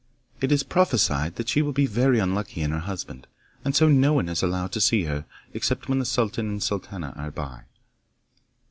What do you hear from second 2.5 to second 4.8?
in her husband, and so no one is allowed